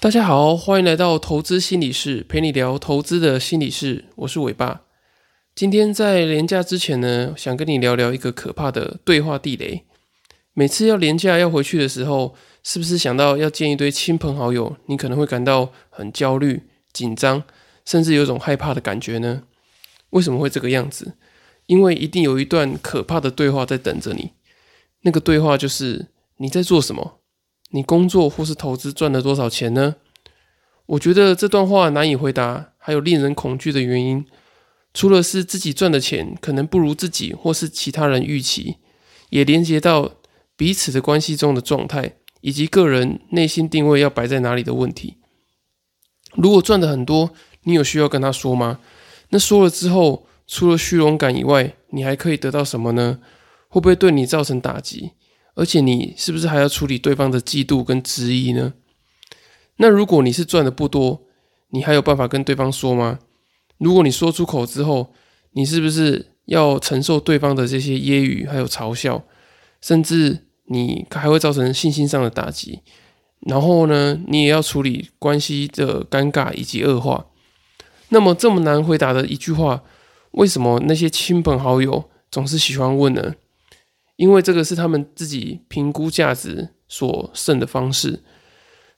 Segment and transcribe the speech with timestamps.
[0.00, 4.04] 大家好，欢迎来到投资心理室，陪你聊投资的心理室。
[4.14, 4.82] 我是伟爸。
[5.56, 9.84] 今天在廉假之前呢，想跟你聊聊一个可怕的对话地雷。
[10.54, 16.62] 每次要廉假要回去的时候，是不是想到要见一堆亲朋好友，你可能会感到很焦虑、
[16.92, 17.42] 紧张，
[17.84, 19.42] 甚至有种害怕的感觉呢？
[20.10, 21.16] 为什么会这个样子？
[21.66, 24.34] 因为一定有一段可怕的对话在等着你。
[25.00, 26.06] 那个对话就是
[26.36, 27.17] 你在做什么？
[27.70, 29.96] 你工作或是投资赚了多少钱呢？
[30.86, 34.24] 我觉得这段话难以回答，还有令人恐惧的原因，
[34.94, 38.76] 除了是自己赚的钱可能不如自己或是其他人预期，
[39.28, 40.14] 也连接到
[40.56, 45.18] 彼此的关系中的状态，以及个人内心定位要摆在哪里的问题。
[46.34, 47.30] 如果赚的很多，
[47.64, 48.80] 你有需要跟他说吗？
[49.28, 53.18] 那说了之后，除了虚荣感以外，你还可以得到什么呢？
[53.68, 55.12] 会不会对你造成打击？
[55.58, 58.74] 而且你是不是还要处理对方的嫉妒跟质疑呢？
[59.78, 61.22] 那如果你是赚的不多，
[61.70, 63.18] 你还有办法跟对方说吗？
[63.78, 65.12] 如果你说出口之后，
[65.54, 69.24] 你是不是要承受对方的这些揶揄还有嘲笑，
[69.80, 72.82] 甚至你还会造成信心上的打击？
[73.40, 77.26] 然后呢，你也要处理关系的尴尬以及恶化。
[78.10, 79.82] 那么这么难回答的一句话，
[80.30, 83.34] 为什么那些亲朋好友总是喜欢问呢？
[84.18, 88.24] 因为这个是他们自己评估价值所剩的方式。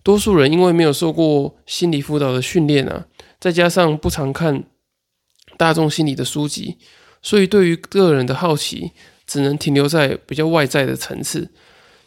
[0.03, 3.07] 多数人因为没有受过心理辅导的训练啊，
[3.39, 4.65] 再加上不常看
[5.59, 6.79] 大众心理的书籍，
[7.21, 8.93] 所以对于个人的好奇
[9.27, 11.51] 只能停留在比较外在的层次。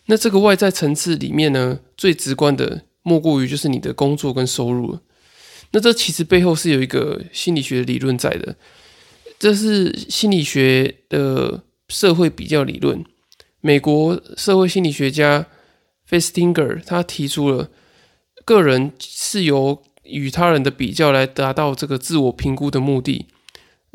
[0.07, 4.97] 那这个外在层次里面呢，最直观的莫过于就是你的工作跟收入。
[5.69, 8.55] 那这其实背后是有一个心理学理论在的，
[9.37, 11.61] 这是心理学的。
[11.87, 13.03] 社会比较理论，
[13.61, 15.47] 美国社会心理学家
[16.09, 17.69] Festinger 他提出了，
[18.45, 23.27] 个人是由与他人的比较来达到这个自我评估的目的。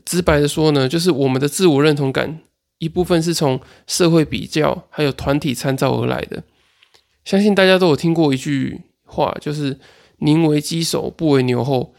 [0.05, 2.41] 直白的说呢，就是我们的自我认同感
[2.79, 6.45] 一部分是从社会比较还有团体参照而来的。
[7.25, 9.79] 相信大家都有听过一句话，就是
[10.21, 11.95] “宁为鸡首，不为牛后”。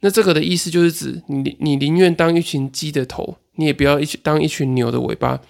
[0.00, 3.38] 那这个的意思就是指你，你宁愿当一群鸡的头。
[3.56, 5.40] 你也不要一起当一群牛的尾巴。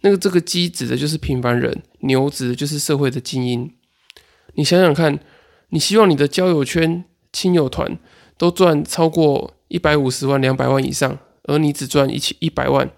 [0.00, 3.72] 那个这个鸡指的就是平凡人，牛指的就是社会的精英。
[4.54, 5.18] 你想想看，
[5.70, 7.98] 你希望你的交友圈、亲友团
[8.36, 12.90] 都赚超过一百五十万、两百万以上，而你只赚一千一百万，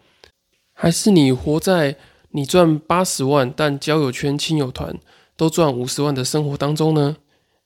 [0.73, 1.97] 还是你活在
[2.31, 4.99] 你赚八十万，但交友圈、亲友团
[5.37, 7.17] 都赚五十万的生活当中呢？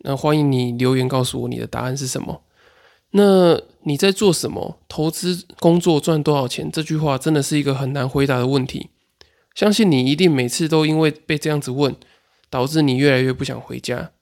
[0.02, 2.42] 那欢迎你留言告诉我你的答案是什么。
[3.12, 4.78] 那你在做什么？
[4.88, 6.70] 投资工作赚多少钱？
[6.70, 8.90] 这句话真的是一个很难回答的问题。
[9.54, 11.96] 相信你一定每次都因为被这样子问，
[12.48, 14.12] 导致你越来越不想回家。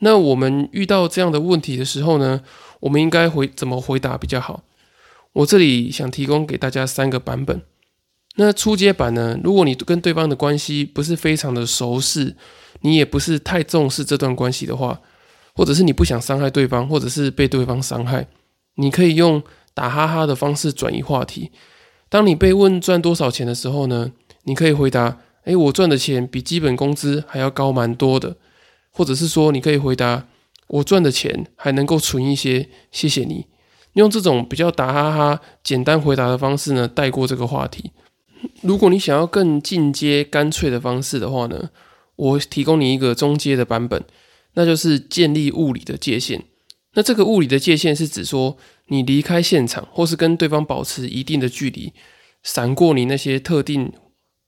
[0.00, 2.42] 那我们遇到这样的问题的时候呢？
[2.80, 4.64] 我们应该回怎么回答比较好？
[5.32, 7.62] 我这里想提供给大家三个版本。
[8.36, 9.38] 那初阶版呢？
[9.42, 12.34] 如果你跟对方的关系不是非常的熟识，
[12.80, 15.00] 你也不是太重视这段关系的话。
[15.56, 18.28] 或者是你不想伤害对方，或者是被对方伤害，
[18.74, 21.50] 你可以用打哈哈的方式转移话题。
[22.10, 24.12] 当你被问赚多少钱的时候呢，
[24.44, 28.36] 你可以回答：“诶，我赚的钱比基本工资还要高蛮多的。”
[28.92, 30.26] 或者是说，你可以回答
[30.68, 33.46] ：“我赚的钱还能够存一些，谢谢你。”
[33.94, 37.92] 用这种比较打哈哈、简单回答的方式呢，带过这个话题。
[38.60, 41.70] 如果你想要更进阶、干脆的方式的话呢，
[42.16, 44.04] 我提供你一个中阶的版本。
[44.56, 46.42] 那就是建立物理的界限。
[46.94, 48.56] 那这个物理的界限是指说，
[48.88, 51.92] 你离开现场，或是跟对方保持一定的距离，
[52.42, 53.92] 闪过你那些特定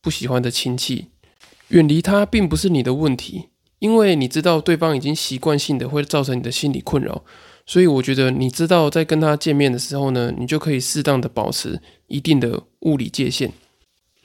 [0.01, 1.09] 不喜欢的亲戚，
[1.69, 7.23] 远离他，并不是你的问题，因为你知道对方已经习惯性的会造成你的心理困扰。
[7.67, 13.53] 所以我觉得，你知道在跟他见面的时候呢，你就可以适当的保持一定的物理界限。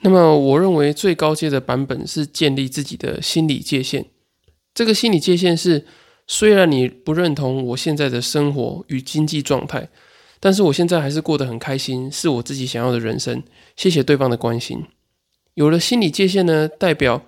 [0.00, 4.06] 那么，我认为最高阶的版本是建立自己的心理界限。
[4.74, 5.86] 这个心理界限是，
[6.26, 9.88] 虽然你不认同我现在的生活与经济状态，
[10.40, 13.40] 但是我现在还是过得很开心，是我自己想要的人生。
[13.76, 14.84] 谢谢对方的关心。
[15.54, 17.24] 有了心理界限呢，代表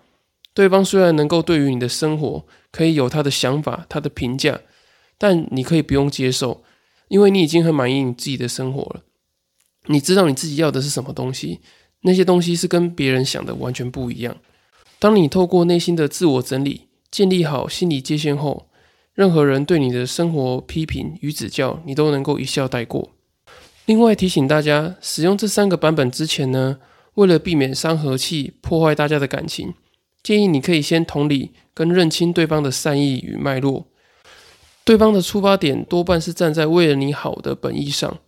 [0.53, 4.61] 对方虽然能够对于你的生活可以有他的想法、他的评价，
[5.17, 6.65] 但你可以不用接受，
[7.07, 9.03] 因为你已经很满意你自己的生活了。
[9.87, 11.61] 你知道你自己要的是什么东西，
[12.01, 14.37] 那些东西是跟别人想的完全不一样。
[14.99, 16.86] 当你透过内心的自我整理。
[17.11, 18.69] 建立好心理界限后，
[19.15, 23.11] 任何人对你的生活批评与指教，你都能够一笑带过。
[23.87, 26.79] 另外提醒大家，使用这三个版本之前呢，
[27.15, 29.75] 为了避免伤和气、破坏大家的感情，
[30.23, 33.87] 建议你可以先同理跟认清对方的善意与脉络。
[34.85, 38.19] 对方的出发点多半是站在为了你好的本意上，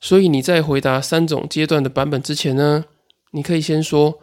[0.00, 2.84] 所以你在回答三种阶段的版本之前呢，
[3.32, 4.20] 你可以先说：“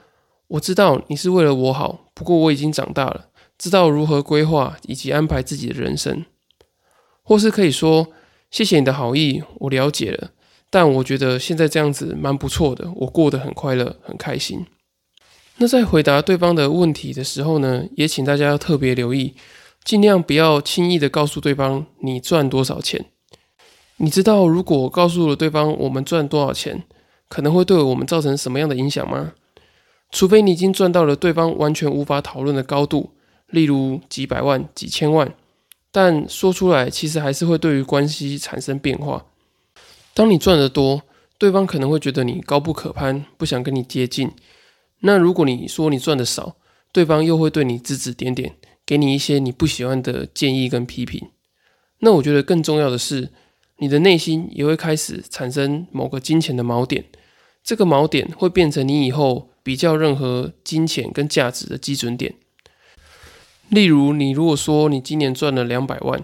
[0.47, 3.27] 我知道你是为了我好，不过我已经长大了，
[3.57, 6.25] 知道如何规划以及安排自己的人生。”
[7.23, 8.07] 或是可以说
[8.51, 10.31] ：“谢谢你的好意，我了解了，
[10.69, 14.65] 但我觉得现在这样子蛮不错的，我过得很快乐，很开心。”
[15.57, 19.35] 那在回答对方的问题的时候呢，也请大家要特别留意。
[19.85, 23.05] 尽量不要轻易的告诉对方你赚多少钱。
[23.97, 26.83] 你知道，如果告诉了对方我们赚多少钱，
[27.29, 29.33] 可能会对我们造成什么样的影响吗？
[30.11, 33.11] 除非你已经赚到了对方完全无法讨论的高度，
[33.47, 35.33] 例如几百万、几千万，
[35.91, 39.25] 但说出来其实还是会对于关系产生变化。
[40.13, 41.03] 当你赚得多，
[41.37, 44.31] 对方可能会觉得你高不可攀，不想跟你接近。
[44.99, 46.55] 那如果你说你赚的少，
[46.91, 48.55] 对方又会对你指指点点。
[48.87, 51.29] 给你一些你不喜欢的建议跟批评，
[52.01, 53.31] 那我觉得更重要的是，
[53.77, 57.03] 你的内心也会开始产生某个金钱的锚点，
[57.63, 62.35] 这个锚点会变成你以后比较任何金钱跟价值的基准点。
[63.69, 66.23] 例如，你如果说你今年赚了两百万，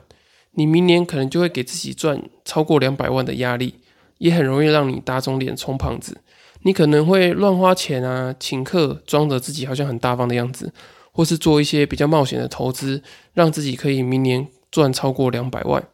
[0.52, 3.76] 你明年可能就会给自己赚超过两百万的压力，
[4.18, 6.18] 也很容易让你打肿脸充胖子。
[6.64, 10.74] 你可能会乱花钱啊，请客，装着自己好像很大方的样子。
[11.14, 13.04] 或是做一些比较冒险的投资，
[13.34, 15.86] 让自己可以明年赚超过两百万。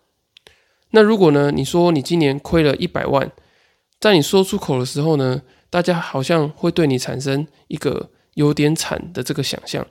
[0.92, 1.50] 那如果呢？
[1.50, 3.32] 你说你今年亏了一百万，
[4.00, 5.42] 在你说出口的时候呢，
[5.72, 9.88] 大家好像会对你产生一个有点惨的这个想象。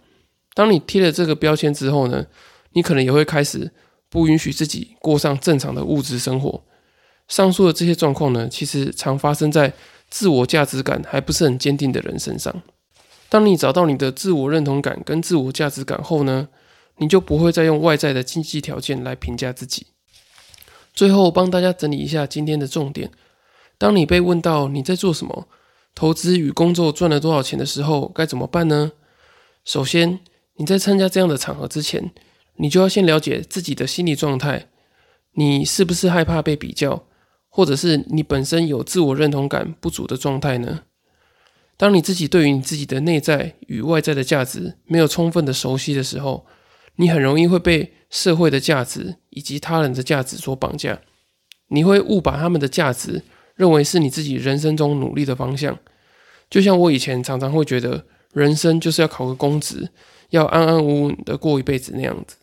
[0.56, 2.24] 当你贴了这个标签之后呢，
[2.72, 3.70] 你可能也会开始
[4.08, 6.64] 不允许自己过上正常的物质生活。
[7.28, 9.74] 上述的这些状况呢，其实常发生在
[10.08, 12.62] 自我价值感还不是很坚定的人身上。
[13.28, 16.48] 当你找到你的自我认同感跟自我价值感后呢，
[16.96, 19.88] 你就不会再用外在的经济条件来评价自己。
[20.94, 23.10] 最后帮大家整理一下今天的重点：
[23.76, 25.46] 当你被问到你在做什么、
[25.94, 28.92] 投资与工作赚了多少钱的时候，该怎么办呢？
[29.64, 30.20] 首先，
[30.56, 32.10] 你在参加这样的场合之前，
[32.56, 34.68] 你就要先了解自己的心理状态。
[35.32, 37.06] 你是不是害怕被比较，
[37.48, 40.84] 或者是你本身有自我认同感不足的状态呢？
[41.76, 46.46] 当你自己对于你自己的内在与外在的价值没有充分的熟悉的时候，
[46.94, 50.98] 你很容易会被社会的价值以及他人的价值所绑架。
[51.68, 53.22] 你会误把他们的价值
[53.56, 55.78] 认为是你自己人生中努力的方向。
[56.48, 58.06] 就像我以前常常会觉得，
[58.36, 59.88] 人生就是要考个公职，
[60.28, 62.36] 要安安稳稳的过一辈子那样子。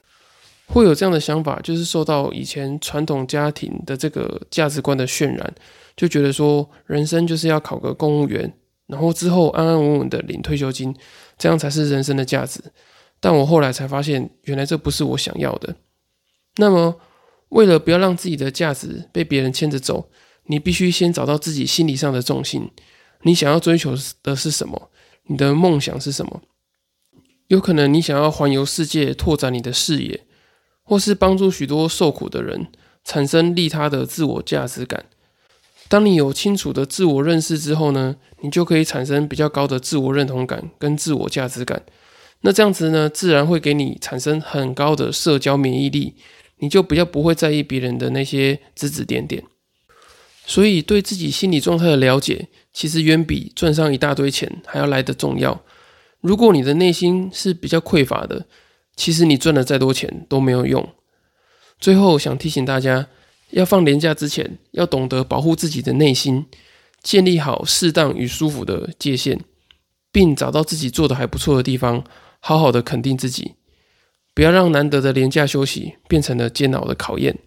[0.66, 5.54] 会有这样的想法，就是受到以前传统家庭的这个价值观的渲染，
[5.96, 8.52] 就觉得说，人生就是要考个公务员。
[8.88, 10.96] 然后之后安安稳稳的领退休金，
[11.38, 12.60] 这样才是人生的价值。
[13.20, 15.76] 但我后来才发现，原来这不是我想要的。
[16.56, 17.00] 那么，
[17.50, 20.10] 为了不要让自己的价值被别人牵着走，
[20.48, 22.68] 你必须先找到自己心理上的重心。
[23.22, 24.90] 你想要追求的是什么？
[25.28, 26.42] 你的梦想是什么？
[27.48, 30.22] 有可能你想要环游世界，拓展你的视野，
[30.84, 32.68] 或是帮助许多受苦的人，
[33.04, 35.06] 产生利他的自我价值感。
[35.90, 41.84] 当你有清楚的自我认识之后呢，你就可以产生比较高的自我认同感跟自我价值感。
[42.42, 46.16] 那这样子呢，自然会给你产生很高的社交免疫力，
[46.58, 49.44] 你就比较不会在意别人的那些指指点点。
[50.46, 55.64] 所以，对自己心理状态的了解，其实远比赚上一大堆钱还要来得重要。
[56.20, 58.46] 如果你的内心是比较匮乏的，
[58.96, 60.88] 其实你赚了再多钱都没有用。
[61.80, 63.08] 最后，想提醒大家。
[63.52, 66.48] 要放年假之前，要懂得保护自己的内心，
[67.04, 69.42] 建立好适当与舒服的界限，
[70.12, 72.04] 并找到自己做的还不错的地方，
[72.40, 73.54] 好好的肯定自己，
[74.34, 77.38] 不要让难得的年假休息变成了煎熬的考验。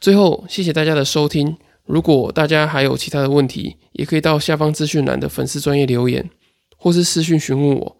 [0.00, 1.56] 最后，谢谢大家的收听。
[1.88, 6.28] 如果大家还有其他的问题，也可以到下方资讯栏的粉丝专业留言，
[6.76, 7.96] 或是私讯询问我，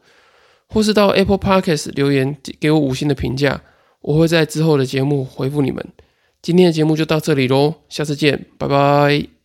[0.68, 3.62] 或是到 Apple Podcast 留言给我五星的评价，
[4.02, 5.85] 我会在之后的节目回复你们。
[6.42, 9.38] 今天的节目就到这里喽，下次见，拜拜。